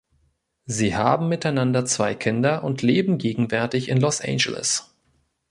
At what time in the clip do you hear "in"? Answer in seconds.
3.87-4.01